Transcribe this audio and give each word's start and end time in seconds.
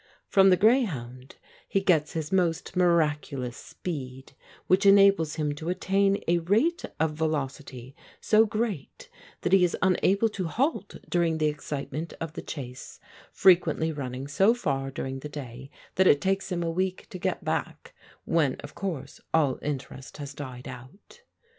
From 0.27 0.49
the 0.49 0.57
grayhound 0.57 1.35
he 1.69 1.79
gets 1.79 2.13
his 2.13 2.31
most 2.31 2.75
miraculous 2.75 3.55
speed, 3.55 4.33
which 4.65 4.83
enables 4.83 5.35
him 5.35 5.53
to 5.53 5.69
attain 5.69 6.23
a 6.27 6.39
rate 6.39 6.83
of 6.99 7.11
velocity 7.13 7.95
so 8.19 8.47
great 8.47 9.09
that 9.41 9.53
he 9.53 9.63
is 9.63 9.77
unable 9.79 10.27
to 10.29 10.47
halt 10.47 10.95
during 11.07 11.37
the 11.37 11.49
excitement 11.49 12.15
of 12.19 12.33
the 12.33 12.41
chase, 12.41 12.99
frequently 13.31 13.91
running 13.91 14.27
so 14.27 14.55
far 14.55 14.89
during 14.89 15.19
the 15.19 15.29
day 15.29 15.69
that 15.93 16.07
it 16.07 16.19
takes 16.19 16.51
him 16.51 16.63
a 16.63 16.71
week 16.71 17.05
to 17.11 17.19
get 17.19 17.45
back, 17.45 17.93
when, 18.25 18.55
of 18.61 18.73
course, 18.73 19.21
all 19.35 19.59
interest 19.61 20.17
has 20.17 20.33
died 20.33 20.67
out. 20.67 21.21